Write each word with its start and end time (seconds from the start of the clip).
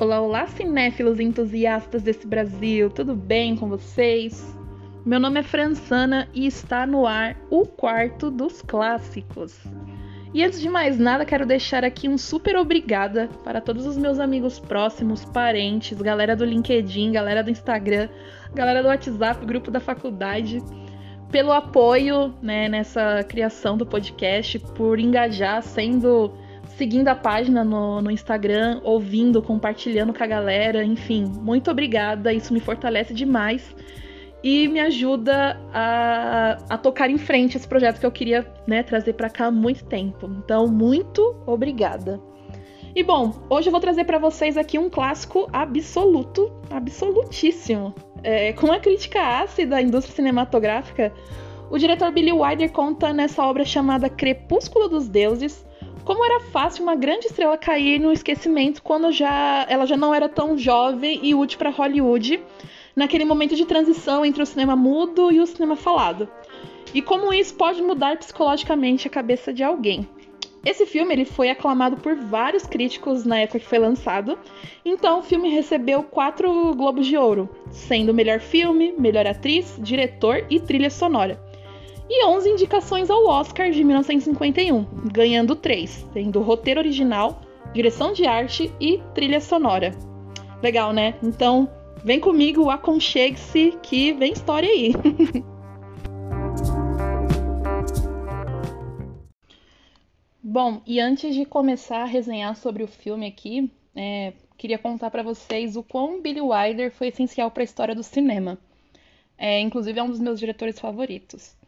Olá, 0.00 0.18
olá, 0.18 0.46
cinéfilos 0.46 1.20
entusiastas 1.20 2.02
desse 2.02 2.26
Brasil, 2.26 2.88
tudo 2.88 3.14
bem 3.14 3.54
com 3.54 3.68
vocês? 3.68 4.56
Meu 5.04 5.20
nome 5.20 5.40
é 5.40 5.42
Françana 5.42 6.26
e 6.32 6.46
está 6.46 6.86
no 6.86 7.06
ar 7.06 7.36
o 7.50 7.66
quarto 7.66 8.30
dos 8.30 8.62
clássicos. 8.62 9.60
E 10.32 10.42
antes 10.42 10.58
de 10.58 10.70
mais 10.70 10.98
nada, 10.98 11.26
quero 11.26 11.44
deixar 11.44 11.84
aqui 11.84 12.08
um 12.08 12.16
super 12.16 12.56
obrigada 12.56 13.28
para 13.44 13.60
todos 13.60 13.84
os 13.84 13.98
meus 13.98 14.18
amigos 14.18 14.58
próximos, 14.58 15.22
parentes, 15.22 16.00
galera 16.00 16.34
do 16.34 16.46
LinkedIn, 16.46 17.12
galera 17.12 17.44
do 17.44 17.50
Instagram, 17.50 18.08
galera 18.54 18.80
do 18.80 18.88
WhatsApp, 18.88 19.44
grupo 19.44 19.70
da 19.70 19.80
faculdade, 19.80 20.62
pelo 21.30 21.52
apoio 21.52 22.34
né, 22.40 22.70
nessa 22.70 23.22
criação 23.24 23.76
do 23.76 23.84
podcast, 23.84 24.60
por 24.74 24.98
engajar, 24.98 25.62
sendo 25.62 26.32
seguindo 26.76 27.08
a 27.08 27.14
página 27.14 27.64
no, 27.64 28.00
no, 28.00 28.10
Instagram, 28.10 28.80
ouvindo, 28.82 29.42
compartilhando 29.42 30.12
com 30.12 30.22
a 30.22 30.26
galera, 30.26 30.84
enfim, 30.84 31.24
muito 31.24 31.70
obrigada, 31.70 32.32
isso 32.32 32.52
me 32.52 32.60
fortalece 32.60 33.12
demais 33.12 33.74
e 34.42 34.68
me 34.68 34.80
ajuda 34.80 35.60
a, 35.72 36.56
a 36.68 36.78
tocar 36.78 37.10
em 37.10 37.18
frente 37.18 37.56
esse 37.56 37.68
projeto 37.68 38.00
que 38.00 38.06
eu 38.06 38.12
queria 38.12 38.46
né, 38.66 38.82
trazer 38.82 39.12
para 39.12 39.28
cá 39.28 39.46
há 39.46 39.50
muito 39.50 39.84
tempo. 39.84 40.30
Então, 40.38 40.66
muito 40.66 41.36
obrigada. 41.46 42.20
E 42.94 43.02
bom, 43.02 43.46
hoje 43.48 43.68
eu 43.68 43.70
vou 43.70 43.80
trazer 43.80 44.04
para 44.04 44.18
vocês 44.18 44.56
aqui 44.56 44.78
um 44.78 44.88
clássico 44.88 45.48
absoluto, 45.52 46.50
absolutíssimo. 46.70 47.94
É, 48.22 48.52
com 48.52 48.72
a 48.72 48.80
crítica 48.80 49.20
ácida 49.20 49.76
à 49.76 49.82
indústria 49.82 50.16
cinematográfica, 50.16 51.12
o 51.70 51.78
diretor 51.78 52.10
Billy 52.10 52.32
Wilder 52.32 52.72
conta 52.72 53.12
nessa 53.12 53.44
obra 53.44 53.64
chamada 53.64 54.08
Crepúsculo 54.08 54.88
dos 54.88 55.08
Deuses 55.08 55.64
como 56.10 56.24
era 56.24 56.40
fácil 56.40 56.82
uma 56.82 56.96
grande 56.96 57.26
estrela 57.28 57.56
cair 57.56 58.00
no 58.00 58.10
esquecimento 58.10 58.82
quando 58.82 59.12
já 59.12 59.64
ela 59.68 59.86
já 59.86 59.96
não 59.96 60.12
era 60.12 60.28
tão 60.28 60.58
jovem 60.58 61.20
e 61.22 61.36
útil 61.36 61.56
para 61.56 61.70
Hollywood, 61.70 62.42
naquele 62.96 63.24
momento 63.24 63.54
de 63.54 63.64
transição 63.64 64.24
entre 64.24 64.42
o 64.42 64.46
cinema 64.46 64.74
mudo 64.74 65.30
e 65.30 65.38
o 65.38 65.46
cinema 65.46 65.76
falado. 65.76 66.28
E 66.92 67.00
como 67.00 67.32
isso 67.32 67.54
pode 67.54 67.80
mudar 67.80 68.16
psicologicamente 68.16 69.06
a 69.06 69.10
cabeça 69.10 69.52
de 69.52 69.62
alguém. 69.62 70.04
Esse 70.66 70.84
filme 70.84 71.12
ele 71.12 71.24
foi 71.24 71.48
aclamado 71.48 71.98
por 71.98 72.16
vários 72.16 72.66
críticos 72.66 73.24
na 73.24 73.38
época 73.38 73.60
que 73.60 73.68
foi 73.68 73.78
lançado, 73.78 74.36
então 74.84 75.20
o 75.20 75.22
filme 75.22 75.48
recebeu 75.48 76.02
quatro 76.02 76.74
Globos 76.74 77.06
de 77.06 77.16
Ouro, 77.16 77.48
sendo 77.70 78.12
melhor 78.12 78.40
filme, 78.40 78.92
melhor 78.98 79.28
atriz, 79.28 79.76
diretor 79.78 80.44
e 80.50 80.58
trilha 80.58 80.90
sonora 80.90 81.49
e 82.12 82.26
11 82.26 82.50
indicações 82.50 83.08
ao 83.08 83.24
Oscar 83.24 83.70
de 83.70 83.84
1951, 83.84 84.84
ganhando 85.12 85.54
três, 85.54 86.04
sendo 86.12 86.42
roteiro 86.42 86.80
original, 86.80 87.40
direção 87.72 88.12
de 88.12 88.26
arte 88.26 88.72
e 88.80 89.00
trilha 89.14 89.40
sonora. 89.40 89.92
Legal, 90.60 90.92
né? 90.92 91.14
Então, 91.22 91.70
vem 92.04 92.18
comigo, 92.18 92.68
aconchegue-se 92.68 93.78
que 93.80 94.12
vem 94.12 94.32
história 94.32 94.68
aí. 94.68 94.92
Bom, 100.42 100.82
e 100.84 100.98
antes 100.98 101.32
de 101.32 101.44
começar 101.44 102.02
a 102.02 102.06
resenhar 102.06 102.56
sobre 102.56 102.82
o 102.82 102.88
filme 102.88 103.28
aqui, 103.28 103.70
é, 103.94 104.32
queria 104.58 104.78
contar 104.78 105.08
para 105.12 105.22
vocês 105.22 105.76
o 105.76 105.82
quão 105.84 106.20
Billy 106.20 106.40
Wilder 106.40 106.90
foi 106.90 107.06
essencial 107.06 107.52
para 107.52 107.62
a 107.62 107.64
história 107.64 107.94
do 107.94 108.02
cinema. 108.02 108.58
É, 109.38 109.60
inclusive 109.60 110.00
é 110.00 110.02
um 110.02 110.10
dos 110.10 110.18
meus 110.18 110.40
diretores 110.40 110.80
favoritos. 110.80 111.59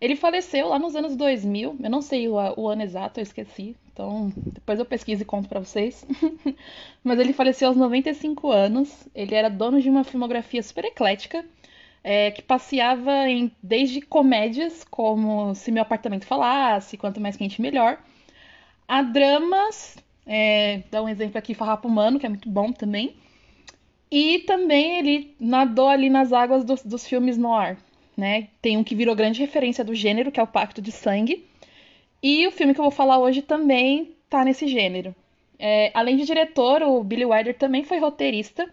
Ele 0.00 0.16
faleceu 0.16 0.68
lá 0.68 0.78
nos 0.78 0.96
anos 0.96 1.14
2000, 1.14 1.76
eu 1.82 1.90
não 1.90 2.00
sei 2.00 2.26
o, 2.26 2.34
o 2.56 2.68
ano 2.68 2.82
exato, 2.82 3.20
eu 3.20 3.22
esqueci, 3.22 3.76
então 3.92 4.32
depois 4.54 4.78
eu 4.78 4.86
pesquiso 4.86 5.22
e 5.22 5.26
conto 5.26 5.48
para 5.48 5.60
vocês. 5.60 6.06
Mas 7.04 7.18
ele 7.18 7.34
faleceu 7.34 7.68
aos 7.68 7.76
95 7.76 8.50
anos, 8.50 9.08
ele 9.14 9.34
era 9.34 9.50
dono 9.50 9.80
de 9.80 9.90
uma 9.90 10.02
filmografia 10.02 10.62
super 10.62 10.86
eclética, 10.86 11.44
é, 12.02 12.30
que 12.30 12.40
passeava 12.40 13.28
em 13.28 13.52
desde 13.62 14.00
comédias 14.00 14.84
como 14.84 15.54
Se 15.54 15.70
Meu 15.70 15.82
Apartamento 15.82 16.26
Falasse, 16.26 16.96
Quanto 16.96 17.20
Mais 17.20 17.36
Quente 17.36 17.60
Melhor, 17.60 17.98
a 18.88 19.02
dramas, 19.02 19.96
é, 20.26 20.82
dá 20.90 21.02
um 21.02 21.08
exemplo 21.08 21.38
aqui, 21.38 21.54
Farrapo 21.54 21.88
Humano, 21.88 22.18
que 22.18 22.26
é 22.26 22.28
muito 22.28 22.48
bom 22.48 22.72
também, 22.72 23.16
e 24.10 24.40
também 24.40 24.98
ele 24.98 25.36
nadou 25.38 25.88
ali 25.88 26.10
nas 26.10 26.32
águas 26.32 26.64
dos, 26.64 26.82
dos 26.82 27.06
filmes 27.06 27.36
noir, 27.38 27.76
né? 28.16 28.48
Tem 28.60 28.76
um 28.76 28.84
que 28.84 28.94
virou 28.94 29.14
grande 29.14 29.40
referência 29.40 29.84
do 29.84 29.94
gênero, 29.94 30.30
que 30.30 30.40
é 30.40 30.42
o 30.42 30.46
Pacto 30.46 30.82
de 30.82 30.92
Sangue. 30.92 31.46
E 32.22 32.46
o 32.46 32.50
filme 32.50 32.74
que 32.74 32.80
eu 32.80 32.84
vou 32.84 32.90
falar 32.90 33.18
hoje 33.18 33.42
também 33.42 34.14
tá 34.28 34.44
nesse 34.44 34.66
gênero. 34.66 35.14
É, 35.58 35.90
além 35.94 36.16
de 36.16 36.24
diretor, 36.24 36.82
o 36.82 37.02
Billy 37.02 37.24
Wilder 37.24 37.56
também 37.56 37.84
foi 37.84 37.98
roteirista. 37.98 38.68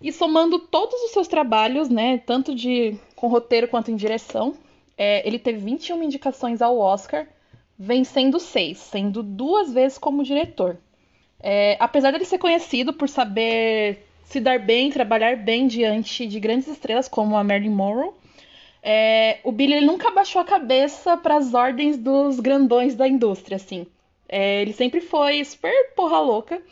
E 0.00 0.12
somando 0.12 0.58
todos 0.58 1.00
os 1.02 1.10
seus 1.12 1.28
trabalhos, 1.28 1.88
né, 1.88 2.18
tanto 2.18 2.54
de 2.54 2.96
com 3.16 3.28
roteiro 3.28 3.68
quanto 3.68 3.90
em 3.90 3.96
direção, 3.96 4.54
é, 4.96 5.26
ele 5.26 5.38
teve 5.38 5.58
21 5.58 6.02
indicações 6.02 6.62
ao 6.62 6.78
Oscar, 6.78 7.26
vencendo 7.78 8.40
seis, 8.40 8.78
sendo 8.78 9.22
duas 9.22 9.72
vezes 9.72 9.98
como 9.98 10.24
diretor. 10.24 10.76
É, 11.40 11.76
apesar 11.78 12.10
dele 12.10 12.24
ser 12.24 12.38
conhecido 12.38 12.92
por 12.92 13.08
saber 13.08 14.04
se 14.24 14.40
dar 14.40 14.58
bem, 14.58 14.90
trabalhar 14.90 15.36
bem 15.36 15.66
diante 15.66 16.26
de 16.26 16.38
grandes 16.40 16.68
estrelas 16.68 17.08
como 17.08 17.36
a 17.36 17.44
Marilyn 17.44 17.70
Monroe, 17.70 18.12
é, 18.90 19.40
o 19.44 19.52
Billy 19.52 19.82
nunca 19.82 20.10
baixou 20.10 20.40
a 20.40 20.46
cabeça 20.46 21.14
para 21.14 21.36
as 21.36 21.52
ordens 21.52 21.98
dos 21.98 22.40
grandões 22.40 22.94
da 22.94 23.06
indústria, 23.06 23.56
assim. 23.56 23.86
É, 24.26 24.62
ele 24.62 24.72
sempre 24.72 25.02
foi 25.02 25.44
super 25.44 25.92
porra 25.94 26.18
louca. 26.20 26.62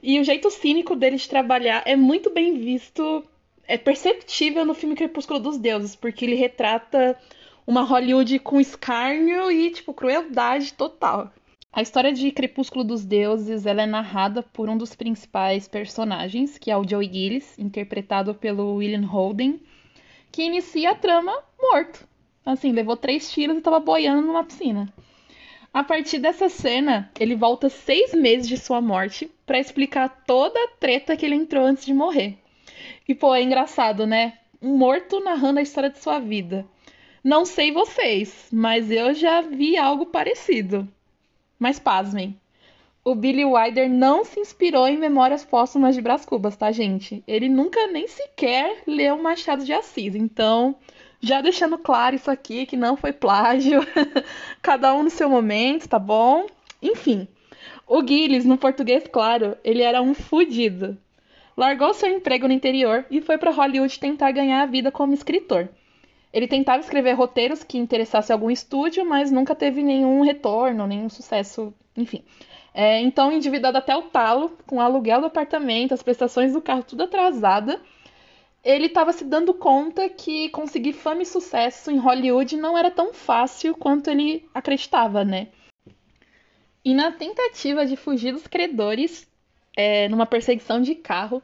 E 0.00 0.20
o 0.20 0.22
jeito 0.22 0.48
cínico 0.48 0.94
dele 0.94 1.16
de 1.16 1.28
trabalhar 1.28 1.82
é 1.84 1.96
muito 1.96 2.30
bem 2.30 2.56
visto, 2.56 3.24
é 3.66 3.76
perceptível 3.76 4.64
no 4.64 4.74
filme 4.74 4.94
Crepúsculo 4.94 5.40
dos 5.40 5.58
Deuses, 5.58 5.96
porque 5.96 6.24
ele 6.24 6.36
retrata 6.36 7.18
uma 7.66 7.82
Hollywood 7.82 8.38
com 8.38 8.60
escárnio 8.60 9.50
e, 9.50 9.72
tipo, 9.72 9.92
crueldade 9.92 10.72
total. 10.72 11.32
A 11.72 11.82
história 11.82 12.12
de 12.12 12.30
Crepúsculo 12.30 12.84
dos 12.84 13.04
Deuses 13.04 13.66
ela 13.66 13.82
é 13.82 13.86
narrada 13.86 14.40
por 14.40 14.68
um 14.68 14.78
dos 14.78 14.94
principais 14.94 15.66
personagens, 15.66 16.58
que 16.58 16.70
é 16.70 16.76
o 16.76 16.88
Joey 16.88 17.12
Gillis, 17.12 17.58
interpretado 17.58 18.36
pelo 18.36 18.76
William 18.76 19.04
Holden, 19.04 19.60
que 20.36 20.42
inicia 20.42 20.90
a 20.90 20.94
trama 20.94 21.32
morto. 21.58 22.06
Assim, 22.44 22.70
levou 22.70 22.94
três 22.94 23.32
tiros 23.32 23.56
e 23.56 23.58
estava 23.58 23.80
boiando 23.80 24.20
numa 24.20 24.44
piscina. 24.44 24.86
A 25.72 25.82
partir 25.82 26.18
dessa 26.18 26.50
cena, 26.50 27.10
ele 27.18 27.34
volta 27.34 27.70
seis 27.70 28.12
meses 28.12 28.46
de 28.46 28.58
sua 28.58 28.82
morte 28.82 29.30
para 29.46 29.58
explicar 29.58 30.24
toda 30.26 30.62
a 30.62 30.68
treta 30.78 31.16
que 31.16 31.24
ele 31.24 31.36
entrou 31.36 31.64
antes 31.64 31.86
de 31.86 31.94
morrer. 31.94 32.36
E, 33.08 33.14
pô, 33.14 33.34
é 33.34 33.42
engraçado, 33.42 34.06
né? 34.06 34.34
Um 34.60 34.76
morto 34.76 35.20
narrando 35.20 35.58
a 35.58 35.62
história 35.62 35.88
de 35.88 36.02
sua 36.02 36.18
vida. 36.18 36.66
Não 37.24 37.46
sei 37.46 37.72
vocês, 37.72 38.48
mas 38.52 38.90
eu 38.90 39.14
já 39.14 39.40
vi 39.40 39.78
algo 39.78 40.04
parecido. 40.04 40.86
Mas 41.58 41.78
pasmem, 41.78 42.38
o 43.06 43.14
Billy 43.14 43.44
Wilder 43.44 43.88
não 43.88 44.24
se 44.24 44.40
inspirou 44.40 44.88
em 44.88 44.98
Memórias 44.98 45.44
Póstumas 45.44 45.94
de 45.94 46.00
Brás 46.00 46.24
Cubas, 46.24 46.56
tá, 46.56 46.72
gente? 46.72 47.22
Ele 47.24 47.48
nunca 47.48 47.86
nem 47.86 48.08
sequer 48.08 48.82
leu 48.84 49.16
Machado 49.22 49.64
de 49.64 49.72
Assis. 49.72 50.16
Então, 50.16 50.74
já 51.20 51.40
deixando 51.40 51.78
claro 51.78 52.16
isso 52.16 52.28
aqui, 52.28 52.66
que 52.66 52.76
não 52.76 52.96
foi 52.96 53.12
plágio. 53.12 53.78
Cada 54.60 54.92
um 54.92 55.04
no 55.04 55.10
seu 55.10 55.30
momento, 55.30 55.88
tá 55.88 56.00
bom? 56.00 56.46
Enfim, 56.82 57.28
o 57.86 58.04
Gilles, 58.04 58.44
no 58.44 58.58
português 58.58 59.04
claro, 59.06 59.56
ele 59.62 59.82
era 59.82 60.02
um 60.02 60.12
fudido. 60.12 60.98
Largou 61.56 61.94
seu 61.94 62.12
emprego 62.12 62.48
no 62.48 62.54
interior 62.54 63.06
e 63.08 63.20
foi 63.20 63.38
para 63.38 63.52
Hollywood 63.52 64.00
tentar 64.00 64.32
ganhar 64.32 64.62
a 64.62 64.66
vida 64.66 64.90
como 64.90 65.14
escritor. 65.14 65.68
Ele 66.32 66.48
tentava 66.48 66.80
escrever 66.80 67.12
roteiros 67.12 67.62
que 67.62 67.78
interessassem 67.78 68.34
algum 68.34 68.50
estúdio, 68.50 69.06
mas 69.06 69.30
nunca 69.30 69.54
teve 69.54 69.80
nenhum 69.80 70.22
retorno, 70.22 70.88
nenhum 70.88 71.08
sucesso, 71.08 71.72
enfim. 71.96 72.24
É, 72.78 73.00
então, 73.00 73.32
endividado 73.32 73.78
até 73.78 73.96
o 73.96 74.02
talo, 74.02 74.50
com 74.66 74.76
o 74.76 74.80
aluguel 74.82 75.20
do 75.20 75.28
apartamento, 75.28 75.94
as 75.94 76.02
prestações 76.02 76.52
do 76.52 76.60
carro 76.60 76.82
tudo 76.82 77.04
atrasada, 77.04 77.80
ele 78.62 78.84
estava 78.84 79.14
se 79.14 79.24
dando 79.24 79.54
conta 79.54 80.10
que 80.10 80.50
conseguir 80.50 80.92
fama 80.92 81.22
e 81.22 81.26
sucesso 81.26 81.90
em 81.90 81.96
Hollywood 81.96 82.54
não 82.58 82.76
era 82.76 82.90
tão 82.90 83.14
fácil 83.14 83.74
quanto 83.74 84.10
ele 84.10 84.46
acreditava, 84.52 85.24
né? 85.24 85.48
E 86.84 86.92
na 86.92 87.10
tentativa 87.10 87.86
de 87.86 87.96
fugir 87.96 88.32
dos 88.32 88.46
credores, 88.46 89.26
é, 89.74 90.06
numa 90.10 90.26
perseguição 90.26 90.82
de 90.82 90.94
carro, 90.94 91.42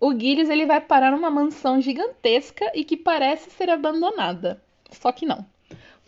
o 0.00 0.18
Gilles 0.18 0.48
ele 0.48 0.64
vai 0.64 0.80
parar 0.80 1.10
numa 1.10 1.30
mansão 1.30 1.82
gigantesca 1.82 2.72
e 2.74 2.82
que 2.82 2.96
parece 2.96 3.50
ser 3.50 3.68
abandonada. 3.68 4.64
Só 4.90 5.12
que 5.12 5.26
não. 5.26 5.44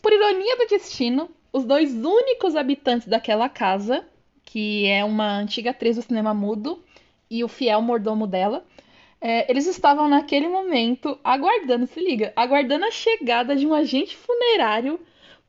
Por 0.00 0.11
ironia 0.11 0.56
do 0.56 0.69
destino, 0.69 1.28
os 1.52 1.66
dois 1.66 1.93
únicos 1.93 2.56
habitantes 2.56 3.06
daquela 3.06 3.46
casa 3.50 4.08
que 4.54 4.86
é 4.86 5.04
uma 5.04 5.38
antiga 5.38 5.70
atriz 5.70 5.96
do 5.96 6.02
cinema 6.02 6.32
mudo 6.32 6.80
e 7.28 7.42
o 7.42 7.48
fiel 7.48 7.82
mordomo 7.82 8.24
dela. 8.24 8.64
É, 9.20 9.50
eles 9.50 9.66
estavam 9.66 10.08
naquele 10.08 10.46
momento 10.46 11.18
aguardando, 11.24 11.88
se 11.88 11.98
liga, 11.98 12.32
aguardando 12.36 12.84
a 12.84 12.90
chegada 12.92 13.56
de 13.56 13.66
um 13.66 13.74
agente 13.74 14.16
funerário 14.16 15.00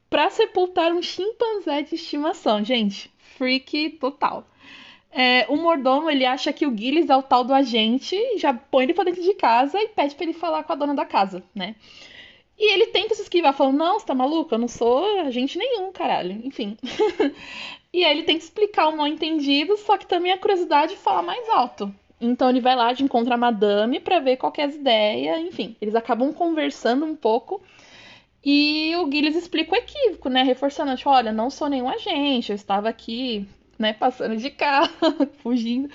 para 0.10 0.32
sepultar 0.32 0.92
um 0.92 1.04
chimpanzé 1.04 1.84
de 1.84 1.94
estimação. 1.94 2.66
Gente, 2.66 3.14
freak 3.38 3.90
total. 4.00 4.50
É, 5.12 5.46
o 5.50 5.56
mordomo, 5.56 6.10
ele 6.10 6.26
acha 6.26 6.52
que 6.52 6.66
o 6.66 6.76
Gilles 6.76 7.08
é 7.08 7.16
o 7.16 7.22
tal 7.22 7.44
do 7.44 7.54
agente, 7.54 8.18
já 8.40 8.56
põe 8.56 8.86
ele 8.86 8.94
pra 8.96 9.04
dentro 9.04 9.22
de 9.22 9.36
casa 9.36 9.80
e 9.80 9.90
pede 9.90 10.16
pra 10.16 10.24
ele 10.24 10.34
falar 10.34 10.64
com 10.64 10.74
a 10.74 10.76
dona 10.76 10.96
da 10.96 11.06
casa, 11.06 11.44
né? 11.54 11.76
E 12.58 12.74
ele 12.74 12.88
tenta 12.88 13.14
se 13.16 13.22
esquivar, 13.22 13.54
falando, 13.54 13.78
não, 13.78 14.00
você 14.00 14.06
tá 14.06 14.16
maluco? 14.16 14.54
Eu 14.54 14.60
não 14.60 14.68
sou 14.68 15.20
agente 15.22 15.58
nenhum, 15.58 15.92
caralho. 15.92 16.40
Enfim. 16.44 16.78
e 17.92 18.04
aí 18.04 18.12
ele 18.12 18.24
tem 18.24 18.38
que 18.38 18.44
explicar 18.44 18.88
o 18.88 18.96
mal 18.96 19.08
entendido, 19.08 19.76
só 19.78 19.98
que 19.98 20.06
também 20.06 20.32
a 20.32 20.38
curiosidade 20.38 20.96
fala 20.96 21.22
mais 21.22 21.50
alto. 21.50 21.94
Então 22.20 22.50
ele 22.50 22.62
vai 22.62 22.76
lá 22.76 22.94
de 22.94 23.04
encontrar 23.04 23.36
a 23.36 23.38
madame 23.38 24.00
para 24.00 24.20
ver 24.20 24.38
qual 24.38 24.54
é 24.58 24.64
as 24.64 24.76
ideias, 24.76 25.38
enfim. 25.40 25.76
Eles 25.82 25.96
acabam 25.96 26.32
conversando 26.34 27.06
um 27.06 27.16
pouco 27.16 27.62
e 28.44 28.96
o 28.98 29.12
Gilles 29.12 29.36
explica 29.36 29.74
o 29.74 29.78
equívoco, 29.78 30.30
né? 30.30 30.44
Reforçando, 30.44 30.96
tipo, 30.96 31.10
olha, 31.10 31.34
não 31.34 31.50
sou 31.50 31.68
nenhum 31.68 31.90
agente, 31.90 32.52
eu 32.52 32.56
estava 32.56 32.88
aqui, 32.88 33.48
né, 33.78 33.94
passando 33.94 34.38
de 34.38 34.52
carro, 34.52 34.90
fugindo. 35.42 35.90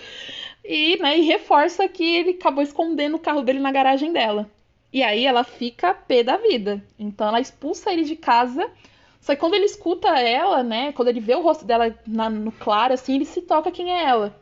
E, 0.65 0.97
né, 0.99 1.19
e 1.19 1.23
reforça 1.23 1.89
que 1.89 2.05
ele 2.05 2.31
acabou 2.31 2.63
escondendo 2.63 3.17
o 3.17 3.21
carro 3.21 3.43
dele 3.43 3.61
na 3.61 3.71
garagem 3.71 4.13
dela. 4.13 4.51
E 4.93 5.03
aí 5.03 5.25
ela 5.25 5.45
fica 5.45 5.95
pé 5.95 6.23
da 6.23 6.37
vida. 6.37 6.83
Então 6.99 7.29
ela 7.29 7.41
expulsa 7.41 7.93
ele 7.93 8.05
de 8.05 8.17
casa. 8.17 8.69
Só 9.21 9.35
que 9.35 9.41
quando 9.41 9.55
ele 9.55 9.67
escuta 9.67 10.09
ela, 10.19 10.63
né, 10.63 10.93
quando 10.93 11.09
ele 11.09 11.21
vê 11.21 11.35
o 11.35 11.43
rosto 11.43 11.65
dela 11.65 11.95
na, 12.07 12.31
no 12.31 12.51
claro, 12.51 12.95
assim, 12.95 13.15
ele 13.15 13.25
se 13.25 13.43
toca 13.43 13.71
quem 13.71 13.93
é 13.93 14.05
ela. 14.05 14.35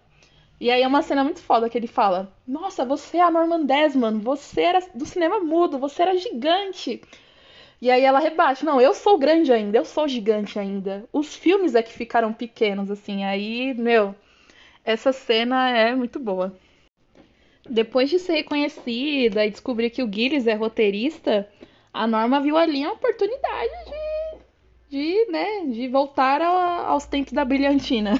E 0.60 0.70
aí 0.70 0.82
é 0.82 0.88
uma 0.88 1.02
cena 1.02 1.22
muito 1.22 1.40
foda 1.40 1.68
que 1.68 1.78
ele 1.78 1.86
fala: 1.86 2.32
Nossa, 2.46 2.84
você 2.84 3.18
é 3.18 3.22
a 3.22 3.30
Norman 3.30 3.64
Desmond, 3.64 4.22
você 4.24 4.62
era 4.62 4.80
do 4.94 5.06
cinema 5.06 5.40
mudo, 5.40 5.78
você 5.78 6.02
era 6.02 6.16
gigante. 6.16 7.00
E 7.80 7.90
aí 7.90 8.02
ela 8.02 8.18
rebate: 8.18 8.64
Não, 8.64 8.80
eu 8.80 8.94
sou 8.94 9.18
grande 9.18 9.52
ainda, 9.52 9.78
eu 9.78 9.84
sou 9.84 10.08
gigante 10.08 10.58
ainda. 10.58 11.04
Os 11.12 11.34
filmes 11.34 11.74
é 11.74 11.82
que 11.82 11.92
ficaram 11.92 12.32
pequenos, 12.32 12.90
assim. 12.90 13.24
Aí, 13.24 13.72
meu, 13.74 14.14
essa 14.84 15.12
cena 15.12 15.70
é 15.70 15.94
muito 15.94 16.18
boa. 16.18 16.56
Depois 17.68 18.08
de 18.08 18.18
ser 18.18 18.34
reconhecida 18.34 19.44
e 19.44 19.50
descobrir 19.50 19.90
que 19.90 20.02
o 20.02 20.12
Gilles 20.12 20.46
é 20.46 20.54
roteirista, 20.54 21.48
a 21.92 22.06
Norma 22.06 22.40
viu 22.40 22.56
ali 22.56 22.84
a 22.84 22.92
oportunidade 22.92 23.72
de, 24.88 24.96
de, 24.96 25.30
né, 25.30 25.66
de 25.66 25.88
voltar 25.88 26.40
aos 26.40 27.04
tempos 27.04 27.32
da 27.32 27.44
brilhantina. 27.44 28.14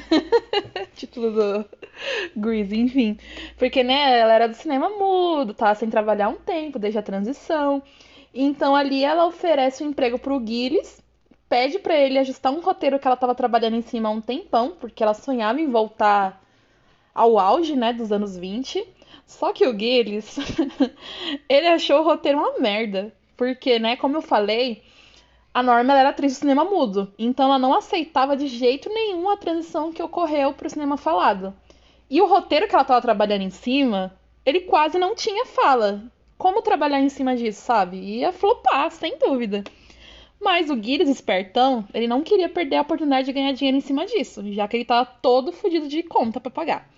Título 0.95 1.33
do 1.33 1.65
Grease, 2.37 2.79
enfim. 2.79 3.19
Porque, 3.57 3.83
né, 3.83 4.19
ela 4.21 4.35
era 4.35 4.49
do 4.49 4.55
cinema 4.55 4.91
mudo, 4.91 5.55
tava 5.55 5.75
sem 5.75 5.89
trabalhar 5.89 6.29
um 6.29 6.37
tempo, 6.37 6.79
desde 6.79 6.99
a 6.99 7.03
transição. 7.03 7.83
Então 8.35 8.77
ali 8.77 9.05
ela 9.05 9.27
oferece 9.27 9.83
um 9.83 9.89
emprego 9.89 10.19
pro 10.19 10.45
Gilles, 10.45 11.03
pede 11.49 11.79
para 11.79 11.97
ele 11.97 12.19
ajustar 12.19 12.53
um 12.53 12.61
roteiro 12.61 12.99
que 12.99 13.07
ela 13.07 13.17
tava 13.17 13.35
trabalhando 13.35 13.77
em 13.77 13.83
cima 13.83 14.09
há 14.09 14.13
um 14.13 14.21
tempão, 14.21 14.77
porque 14.79 15.03
ela 15.03 15.15
sonhava 15.15 15.61
em 15.61 15.71
voltar 15.71 16.43
ao 17.15 17.39
auge, 17.39 17.75
né, 17.75 17.93
dos 17.93 18.13
anos 18.13 18.37
20. 18.37 18.87
Só 19.29 19.53
que 19.53 19.67
o 19.67 19.79
Gilles, 19.79 20.39
ele 21.49 21.67
achou 21.67 22.01
o 22.01 22.03
roteiro 22.03 22.39
uma 22.39 22.59
merda. 22.59 23.13
Porque, 23.37 23.79
né, 23.79 23.95
como 23.95 24.17
eu 24.17 24.23
falei, 24.23 24.83
a 25.53 25.63
Norma 25.63 25.93
era 25.93 26.09
atriz 26.09 26.33
de 26.33 26.39
cinema 26.39 26.65
mudo. 26.65 27.13
Então 27.19 27.45
ela 27.45 27.59
não 27.59 27.75
aceitava 27.75 28.35
de 28.35 28.47
jeito 28.49 28.89
nenhum 28.89 29.29
a 29.29 29.37
transição 29.37 29.93
que 29.93 30.03
ocorreu 30.03 30.55
pro 30.55 30.71
cinema 30.71 30.97
falado. 30.97 31.55
E 32.09 32.23
o 32.23 32.27
roteiro 32.27 32.67
que 32.67 32.75
ela 32.75 32.83
estava 32.83 33.03
trabalhando 33.03 33.43
em 33.43 33.51
cima, 33.51 34.19
ele 34.47 34.61
quase 34.61 34.99
não 34.99 35.15
tinha 35.15 35.45
fala. 35.45 36.03
Como 36.39 36.63
trabalhar 36.63 37.01
em 37.01 37.11
cima 37.11 37.37
disso, 37.37 37.61
sabe? 37.61 37.99
Ia 37.99 38.33
flopar, 38.33 38.91
sem 38.91 39.19
dúvida. 39.19 39.63
Mas 40.41 40.71
o 40.71 40.83
Gilles, 40.83 41.11
espertão, 41.11 41.87
ele 41.93 42.09
não 42.09 42.23
queria 42.23 42.49
perder 42.49 42.77
a 42.77 42.83
oportunidade 42.83 43.27
de 43.27 43.33
ganhar 43.35 43.53
dinheiro 43.53 43.77
em 43.77 43.83
cima 43.83 44.07
disso, 44.07 44.43
já 44.55 44.67
que 44.67 44.77
ele 44.77 44.85
estava 44.85 45.05
todo 45.05 45.53
fodido 45.53 45.87
de 45.87 46.03
conta 46.03 46.41
para 46.41 46.51
pagar. 46.51 46.98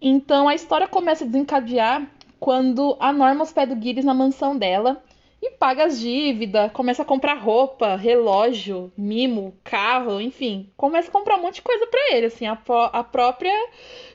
Então 0.00 0.48
a 0.48 0.54
história 0.54 0.88
começa 0.88 1.24
a 1.24 1.26
desencadear 1.26 2.10
quando 2.38 2.96
a 2.98 3.12
Norma 3.12 3.42
hospeda 3.42 3.74
o 3.74 3.80
Gilles 3.80 4.04
na 4.04 4.14
mansão 4.14 4.56
dela 4.56 5.04
e 5.42 5.50
paga 5.52 5.84
as 5.84 5.98
dívidas, 5.98 6.70
começa 6.72 7.02
a 7.02 7.04
comprar 7.04 7.34
roupa, 7.34 7.96
relógio, 7.96 8.92
mimo, 8.96 9.54
carro, 9.64 10.20
enfim, 10.20 10.70
começa 10.76 11.08
a 11.08 11.12
comprar 11.12 11.36
um 11.36 11.42
monte 11.42 11.56
de 11.56 11.62
coisa 11.62 11.86
para 11.86 12.14
ele, 12.14 12.26
assim, 12.26 12.46
a, 12.46 12.58
a 12.92 13.04
própria 13.04 13.52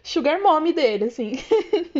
sugar 0.03 0.39
mommy 0.41 0.71
dele, 0.71 1.05
assim. 1.05 1.33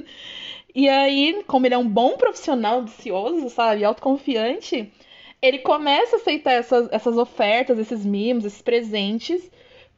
e 0.75 0.87
aí, 0.87 1.43
como 1.47 1.65
ele 1.65 1.73
é 1.73 1.77
um 1.77 1.87
bom 1.87 2.17
profissional 2.17 2.83
vicioso, 2.83 3.49
sabe, 3.49 3.83
autoconfiante, 3.83 4.93
ele 5.41 5.59
começa 5.59 6.15
a 6.15 6.19
aceitar 6.19 6.53
essas, 6.53 6.87
essas 6.91 7.17
ofertas, 7.17 7.79
esses 7.79 8.05
mimos, 8.05 8.45
esses 8.45 8.61
presentes, 8.61 9.49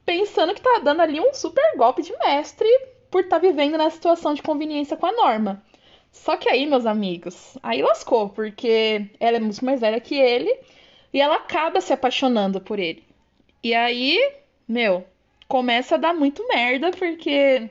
pensando 0.06 0.54
que 0.54 0.62
tá 0.62 0.80
dando 0.82 1.02
ali 1.02 1.20
um 1.20 1.34
super 1.34 1.76
golpe 1.76 2.02
de 2.02 2.18
mestre 2.18 2.68
por 3.10 3.22
estar 3.22 3.40
tá 3.40 3.48
vivendo 3.48 3.78
na 3.78 3.90
situação 3.90 4.34
de 4.34 4.42
conveniência 4.42 4.98
com 4.98 5.06
a 5.06 5.12
Norma. 5.12 5.64
Só 6.12 6.36
que 6.36 6.50
aí, 6.50 6.66
meus 6.66 6.86
amigos, 6.86 7.58
aí 7.62 7.82
lascou, 7.82 8.30
porque 8.30 9.10
ela 9.20 9.38
é 9.38 9.40
muito 9.40 9.64
mais 9.64 9.82
velha 9.82 10.00
que 10.00 10.16
ele 10.16 10.54
e 11.14 11.22
ela 11.22 11.36
acaba 11.36 11.82
se 11.82 11.94
apaixonando 11.94 12.60
por 12.60 12.80
ele. 12.80 13.04
E 13.64 13.74
aí, 13.74 14.20
meu, 14.68 15.06
começa 15.48 15.96
a 15.96 15.98
dar 15.98 16.14
muito 16.14 16.48
merda, 16.48 16.92
porque 16.92 17.70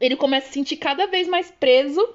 ele 0.00 0.16
começa 0.16 0.46
a 0.46 0.48
se 0.48 0.54
sentir 0.54 0.76
cada 0.76 1.06
vez 1.06 1.28
mais 1.28 1.50
preso 1.50 2.06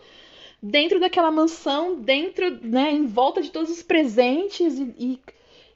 dentro 0.62 1.00
daquela 1.00 1.32
mansão, 1.32 1.96
dentro, 1.96 2.60
né, 2.64 2.92
em 2.92 3.06
volta 3.06 3.42
de 3.42 3.52
todos 3.52 3.70
os 3.70 3.84
presentes 3.84 4.78
e, 4.78 4.94
e, 4.98 5.20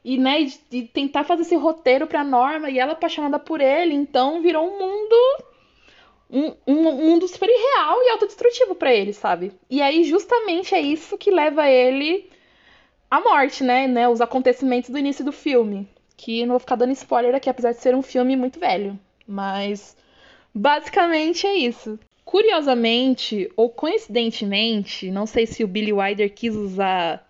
e 0.03 0.17
né, 0.17 0.43
de 0.69 0.83
tentar 0.83 1.23
fazer 1.23 1.43
esse 1.43 1.55
roteiro 1.55 2.07
pra 2.07 2.23
Norma 2.23 2.69
e 2.69 2.79
ela 2.79 2.93
apaixonada 2.93 3.37
por 3.37 3.61
ele, 3.61 3.93
então 3.93 4.41
virou 4.41 4.67
um 4.67 4.79
mundo 4.79 5.15
um, 6.31 6.53
um 6.65 6.93
mundo 6.93 7.27
super 7.27 7.49
irreal 7.49 7.97
e 8.03 8.09
autodestrutivo 8.11 8.73
para 8.73 8.93
ele, 8.93 9.11
sabe? 9.11 9.51
E 9.69 9.81
aí, 9.81 10.03
justamente, 10.03 10.73
é 10.73 10.79
isso 10.79 11.17
que 11.17 11.29
leva 11.29 11.69
ele 11.69 12.29
à 13.09 13.19
morte, 13.19 13.63
né? 13.63 13.87
né? 13.87 14.07
Os 14.07 14.21
acontecimentos 14.21 14.89
do 14.89 14.97
início 14.97 15.25
do 15.25 15.31
filme. 15.31 15.87
Que 16.15 16.45
não 16.45 16.53
vou 16.53 16.59
ficar 16.59 16.75
dando 16.75 16.93
spoiler 16.93 17.35
aqui, 17.35 17.49
apesar 17.49 17.71
de 17.71 17.81
ser 17.81 17.93
um 17.93 18.01
filme 18.01 18.35
muito 18.37 18.59
velho. 18.59 18.97
Mas, 19.27 19.97
basicamente, 20.53 21.45
é 21.45 21.53
isso. 21.53 21.99
Curiosamente, 22.23 23.51
ou 23.57 23.69
coincidentemente, 23.69 25.11
não 25.11 25.25
sei 25.25 25.45
se 25.45 25.63
o 25.63 25.67
Billy 25.67 25.91
Wilder 25.91 26.33
quis 26.33 26.55
usar 26.55 27.27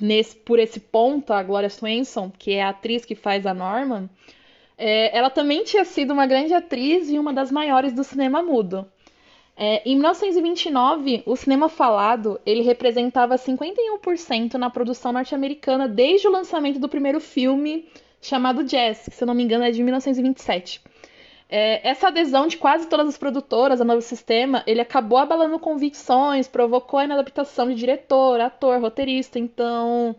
nesse, 0.00 0.36
por 0.36 0.58
esse 0.58 0.80
ponto 0.80 1.32
a 1.32 1.42
Gloria 1.42 1.68
Swanson, 1.68 2.30
que 2.30 2.52
é 2.52 2.62
a 2.62 2.70
atriz 2.70 3.04
que 3.04 3.14
faz 3.14 3.44
a 3.44 3.52
Norman, 3.52 4.08
é, 4.78 5.16
ela 5.16 5.30
também 5.30 5.64
tinha 5.64 5.84
sido 5.84 6.12
uma 6.12 6.26
grande 6.26 6.52
atriz 6.52 7.10
e 7.10 7.18
uma 7.18 7.32
das 7.32 7.50
maiores 7.50 7.92
do 7.92 8.04
cinema 8.04 8.42
mudo. 8.42 8.86
É, 9.56 9.82
em 9.88 9.94
1929, 9.94 11.22
o 11.24 11.34
cinema 11.34 11.68
falado 11.68 12.38
ele 12.44 12.60
representava 12.60 13.36
51% 13.36 14.54
na 14.54 14.68
produção 14.68 15.12
norte-americana 15.12 15.88
desde 15.88 16.28
o 16.28 16.30
lançamento 16.30 16.78
do 16.78 16.90
primeiro 16.90 17.20
filme 17.20 17.88
chamado 18.20 18.64
Jazz, 18.64 19.06
que 19.08 19.14
se 19.14 19.22
eu 19.22 19.26
não 19.26 19.34
me 19.34 19.42
engano 19.42 19.64
é 19.64 19.70
de 19.70 19.82
1927. 19.82 20.82
É, 21.48 21.88
essa 21.88 22.08
adesão 22.08 22.46
de 22.48 22.56
quase 22.56 22.88
todas 22.88 23.08
as 23.08 23.16
produtoras 23.16 23.80
ao 23.80 23.86
novo 23.86 24.02
sistema, 24.02 24.62
ele 24.66 24.80
acabou 24.80 25.16
abalando 25.16 25.58
convicções, 25.58 26.48
provocou 26.48 26.98
a 26.98 27.04
inadaptação 27.04 27.68
de 27.68 27.76
diretor, 27.76 28.40
ator, 28.40 28.80
roteirista. 28.80 29.38
Então, 29.38 30.16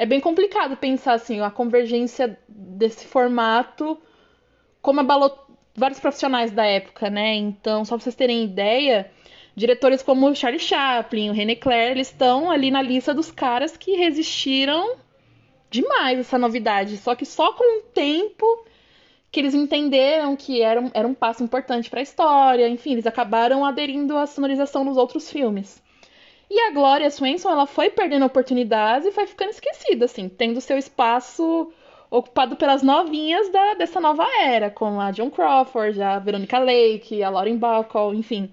é 0.00 0.06
bem 0.06 0.18
complicado 0.18 0.78
pensar 0.78 1.12
assim, 1.12 1.42
a 1.42 1.50
convergência 1.50 2.38
desse 2.48 3.04
formato, 3.04 4.00
como 4.80 5.00
abalou 5.00 5.38
vários 5.76 6.00
profissionais 6.00 6.50
da 6.50 6.64
época, 6.64 7.10
né? 7.10 7.34
Então, 7.34 7.84
só 7.84 7.96
pra 7.96 8.04
vocês 8.04 8.14
terem 8.14 8.42
ideia, 8.42 9.10
diretores 9.54 10.02
como 10.02 10.34
Charlie 10.34 10.58
Chaplin, 10.58 11.28
o 11.28 11.34
René 11.34 11.54
Clair, 11.54 11.90
eles 11.90 12.06
estão 12.06 12.50
ali 12.50 12.70
na 12.70 12.80
lista 12.80 13.12
dos 13.12 13.30
caras 13.30 13.76
que 13.76 13.92
resistiram 13.92 14.96
demais 15.70 16.18
essa 16.18 16.38
novidade. 16.38 16.96
Só 16.96 17.14
que 17.14 17.26
só 17.26 17.52
com 17.52 17.80
o 17.80 17.82
tempo 17.92 18.64
que 19.30 19.38
eles 19.38 19.52
entenderam 19.52 20.34
que 20.34 20.62
era 20.62 20.80
um, 20.80 20.90
era 20.94 21.06
um 21.06 21.12
passo 21.12 21.44
importante 21.44 21.90
para 21.90 22.00
a 22.00 22.02
história, 22.02 22.66
enfim, 22.70 22.92
eles 22.92 23.06
acabaram 23.06 23.66
aderindo 23.66 24.16
à 24.16 24.26
sonorização 24.26 24.82
nos 24.82 24.96
outros 24.96 25.30
filmes. 25.30 25.82
E 26.50 26.60
a 26.62 26.70
Gloria 26.72 27.08
Swanson, 27.10 27.48
ela 27.48 27.64
foi 27.64 27.90
perdendo 27.90 28.26
oportunidades 28.26 29.06
e 29.06 29.12
foi 29.12 29.24
ficando 29.24 29.50
esquecida, 29.50 30.06
assim, 30.06 30.28
tendo 30.28 30.60
seu 30.60 30.76
espaço 30.76 31.72
ocupado 32.10 32.56
pelas 32.56 32.82
novinhas 32.82 33.48
da, 33.50 33.74
dessa 33.74 34.00
nova 34.00 34.26
era, 34.42 34.68
como 34.68 35.00
a 35.00 35.12
John 35.12 35.30
Crawford, 35.30 36.02
a 36.02 36.18
Veronica 36.18 36.58
Lake, 36.58 37.22
a 37.22 37.30
Lauren 37.30 37.56
Bacall, 37.56 38.12
enfim. 38.12 38.50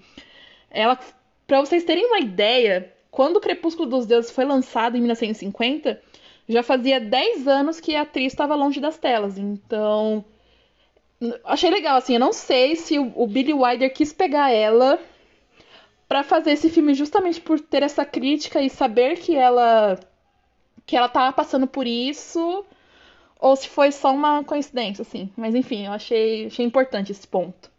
Ela, 0.69 0.99
para 1.47 1.59
vocês 1.59 1.83
terem 1.83 2.05
uma 2.05 2.19
ideia, 2.19 2.93
quando 3.09 3.37
o 3.37 3.41
Crepúsculo 3.41 3.89
dos 3.89 4.05
Deuses 4.05 4.29
foi 4.29 4.45
lançado 4.45 4.95
em 4.95 4.99
1950, 4.99 5.99
já 6.47 6.61
fazia 6.61 6.99
10 6.99 7.47
anos 7.47 7.79
que 7.79 7.95
a 7.95 8.03
atriz 8.03 8.31
estava 8.31 8.53
longe 8.53 8.79
das 8.79 8.99
telas. 8.99 9.39
Então, 9.39 10.23
achei 11.43 11.71
legal, 11.71 11.97
assim, 11.97 12.13
eu 12.13 12.19
não 12.19 12.31
sei 12.31 12.75
se 12.75 12.99
o, 12.99 13.11
o 13.15 13.25
Billy 13.25 13.53
Wilder 13.53 13.91
quis 13.91 14.13
pegar 14.13 14.51
ela 14.51 14.99
para 16.07 16.23
fazer 16.23 16.51
esse 16.51 16.69
filme 16.69 16.93
justamente 16.93 17.41
por 17.41 17.59
ter 17.59 17.83
essa 17.83 18.05
crítica 18.05 18.61
e 18.61 18.69
saber 18.69 19.17
que 19.19 19.35
ela 19.35 19.99
que 20.85 20.95
ela 20.95 21.09
tava 21.09 21.33
passando 21.33 21.67
por 21.67 21.85
isso 21.85 22.65
ou 23.39 23.55
se 23.55 23.67
foi 23.67 23.91
só 23.91 24.13
uma 24.13 24.43
coincidência 24.43 25.01
assim. 25.01 25.29
Mas 25.35 25.53
enfim, 25.53 25.85
eu 25.85 25.91
achei 25.91 26.47
achei 26.47 26.65
importante 26.65 27.11
esse 27.11 27.27
ponto. 27.27 27.69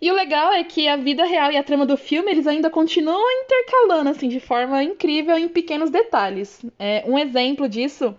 E 0.00 0.10
o 0.10 0.14
legal 0.14 0.52
é 0.52 0.64
que 0.64 0.88
a 0.88 0.96
vida 0.96 1.24
real 1.24 1.52
e 1.52 1.56
a 1.56 1.62
trama 1.62 1.86
do 1.86 1.96
filme, 1.96 2.30
eles 2.30 2.46
ainda 2.46 2.68
continuam 2.68 3.24
intercalando, 3.42 4.10
assim, 4.10 4.28
de 4.28 4.40
forma 4.40 4.82
incrível 4.82 5.36
em 5.38 5.48
pequenos 5.48 5.90
detalhes. 5.90 6.64
É, 6.78 7.04
um 7.06 7.18
exemplo 7.18 7.68
disso 7.68 8.14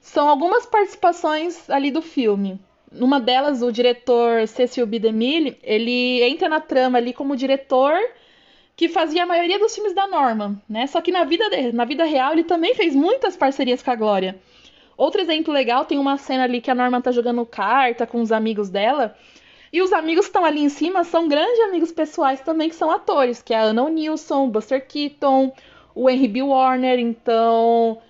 são 0.00 0.28
algumas 0.28 0.66
participações 0.66 1.68
ali 1.68 1.90
do 1.90 2.02
filme. 2.02 2.60
Numa 2.92 3.20
delas, 3.20 3.62
o 3.62 3.72
diretor 3.72 4.46
Cecil 4.46 4.86
B. 4.86 4.98
DeMille, 4.98 5.58
ele 5.62 6.22
entra 6.22 6.48
na 6.48 6.60
trama 6.60 6.98
ali 6.98 7.12
como 7.12 7.36
diretor 7.36 7.96
que 8.76 8.88
fazia 8.88 9.22
a 9.22 9.26
maioria 9.26 9.58
dos 9.58 9.74
filmes 9.74 9.94
da 9.94 10.06
Norma, 10.06 10.60
né? 10.68 10.86
Só 10.86 11.00
que 11.00 11.12
na 11.12 11.24
vida, 11.24 11.44
na 11.72 11.84
vida 11.84 12.04
real 12.04 12.32
ele 12.32 12.44
também 12.44 12.74
fez 12.74 12.94
muitas 12.94 13.36
parcerias 13.36 13.82
com 13.82 13.90
a 13.90 13.96
Glória. 13.96 14.36
Outro 14.96 15.20
exemplo 15.20 15.52
legal, 15.52 15.84
tem 15.84 15.98
uma 15.98 16.16
cena 16.16 16.44
ali 16.44 16.60
que 16.60 16.70
a 16.70 16.74
Norma 16.74 17.00
tá 17.00 17.10
jogando 17.10 17.44
carta 17.44 18.06
com 18.06 18.20
os 18.20 18.30
amigos 18.30 18.70
dela, 18.70 19.16
e 19.72 19.82
os 19.82 19.92
amigos 19.92 20.26
que 20.26 20.30
estão 20.30 20.44
ali 20.44 20.62
em 20.62 20.68
cima 20.68 21.02
são 21.02 21.26
grandes 21.26 21.58
amigos 21.60 21.90
pessoais 21.90 22.40
também, 22.40 22.68
que 22.68 22.76
são 22.76 22.92
atores, 22.92 23.42
que 23.42 23.52
é 23.52 23.58
a 23.58 23.64
Anna 23.64 23.90
Nilsson, 23.90 24.44
o 24.44 24.48
Buster 24.48 24.86
Keaton, 24.86 25.52
o 25.94 26.08
Henry 26.08 26.28
B. 26.28 26.42
Warner, 26.42 27.00
então... 27.00 28.00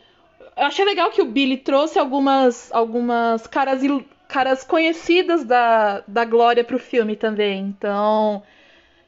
Eu 0.57 0.67
achei 0.67 0.85
legal 0.85 1.11
que 1.11 1.23
o 1.23 1.25
Billy 1.25 1.57
trouxe 1.57 1.99
algumas, 1.99 2.71
algumas 2.71 3.47
caras, 3.47 3.81
caras 4.29 4.63
conhecidas 4.63 5.43
da, 5.43 6.05
da 6.07 6.25
Glória 6.27 6.63
pro 6.63 6.79
filme 6.79 7.17
também, 7.17 7.61
então... 7.63 8.43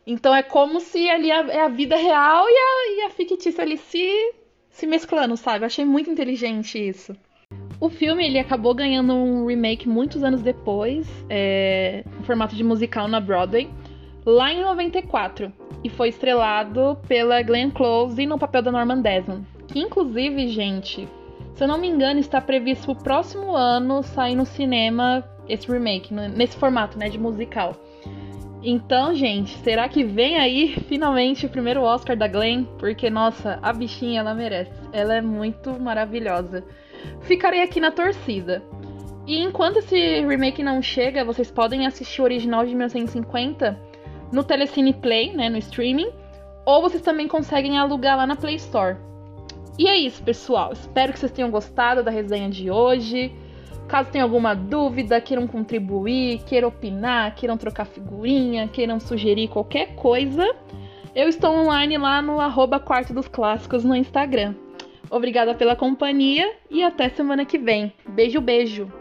Então 0.07 0.35
é 0.35 0.43
como 0.43 0.79
se 0.79 1.09
ali 1.11 1.31
é 1.31 1.63
a 1.63 1.69
vida 1.69 1.97
real 1.97 2.45
e 2.49 2.53
a, 2.53 2.97
e 2.97 3.07
a 3.07 3.11
fictícia 3.11 3.63
ali 3.63 3.77
se, 3.77 4.35
se 4.71 4.87
mesclando, 4.87 5.37
sabe? 5.37 5.65
Eu 5.65 5.67
achei 5.67 5.85
muito 5.85 6.09
inteligente 6.09 6.79
isso. 6.79 7.17
O 7.81 7.89
filme 7.89 8.25
ele 8.25 8.39
acabou 8.39 8.75
ganhando 8.75 9.13
um 9.13 9.47
remake 9.47 9.89
muitos 9.89 10.23
anos 10.23 10.43
depois, 10.43 11.07
é, 11.29 12.05
em 12.21 12.23
formato 12.23 12.55
de 12.55 12.63
musical 12.63 13.09
na 13.09 13.21
Broadway, 13.21 13.69
lá 14.25 14.53
em 14.53 14.63
94, 14.63 15.53
e 15.85 15.91
foi 15.91 16.09
estrelado 16.09 16.99
pela 17.07 17.43
Glenn 17.43 17.71
Close 17.71 18.25
no 18.27 18.39
papel 18.39 18.63
da 18.63 18.73
Norman 18.73 19.03
Desmond. 19.03 19.47
Que 19.69 19.81
inclusive, 19.81 20.49
gente, 20.49 21.09
se 21.55 21.65
eu 21.65 21.69
não 21.69 21.79
me 21.79 21.89
engano, 21.89 22.21
está 22.21 22.41
previsto 22.41 22.93
o 22.93 22.97
próximo 22.97 23.55
ano 23.55 24.03
sair 24.03 24.37
no 24.37 24.47
cinema 24.47 25.25
esse 25.49 25.71
remake, 25.71 26.13
nesse 26.13 26.57
formato, 26.57 26.99
né, 26.99 27.09
de 27.09 27.19
musical. 27.19 27.77
Então, 28.69 29.15
gente, 29.15 29.57
será 29.59 29.89
que 29.89 30.03
vem 30.03 30.39
aí 30.39 30.75
finalmente 30.89 31.47
o 31.47 31.49
primeiro 31.49 31.83
Oscar 31.83 32.17
da 32.17 32.27
Glenn? 32.27 32.65
Porque, 32.81 33.09
nossa, 33.09 33.61
a 33.63 33.73
bichinha 33.73 34.19
ela 34.19 34.35
merece. 34.35 34.73
Ela 34.93 35.15
é 35.15 35.21
muito 35.21 35.79
maravilhosa. 35.81 36.65
Ficarei 37.21 37.63
aqui 37.63 37.79
na 37.79 37.93
torcida. 37.93 38.65
E 39.25 39.39
enquanto 39.39 39.77
esse 39.77 39.97
remake 40.21 40.65
não 40.65 40.83
chega, 40.83 41.25
vocês 41.25 41.49
podem 41.49 41.87
assistir 41.87 42.21
o 42.21 42.25
original 42.25 42.65
de 42.65 42.71
1950 42.71 43.79
no 44.33 44.43
Telecine 44.43 44.95
Play, 44.95 45.33
né, 45.33 45.49
no 45.49 45.59
streaming, 45.59 46.11
ou 46.65 46.83
vocês 46.83 47.03
também 47.03 47.29
conseguem 47.29 47.79
alugar 47.79 48.17
lá 48.17 48.27
na 48.27 48.35
Play 48.35 48.57
Store. 48.57 48.97
E 49.79 49.87
é 49.87 49.97
isso, 49.97 50.21
pessoal. 50.25 50.73
Espero 50.73 51.13
que 51.13 51.21
vocês 51.21 51.31
tenham 51.31 51.53
gostado 51.53 52.03
da 52.03 52.11
resenha 52.11 52.49
de 52.49 52.69
hoje. 52.69 53.33
Caso 53.89 54.11
tenha 54.11 54.25
alguma 54.25 54.55
dúvida, 54.55 55.21
queiram 55.21 55.47
contribuir, 55.47 56.43
queiram 56.45 56.69
opinar, 56.69 57.35
queiram 57.35 57.57
trocar 57.57 57.85
figurinha, 57.85 58.67
queiram 58.69 58.99
sugerir 58.99 59.49
qualquer 59.49 59.95
coisa, 59.95 60.45
eu 61.15 61.29
estou 61.29 61.51
online 61.51 61.97
lá 61.97 62.21
no 62.21 62.41
arroba 62.41 62.79
Quarto 62.79 63.15
dos 63.15 63.27
Clássicos 63.27 63.85
no 63.85 63.97
Instagram. 63.97 64.55
Obrigada 65.09 65.55
pela 65.55 65.77
companhia 65.77 66.53
e 66.71 66.83
até 66.83 67.09
semana 67.09 67.45
que 67.45 67.57
vem. 67.57 67.93
Beijo, 68.09 68.41
beijo! 68.41 68.93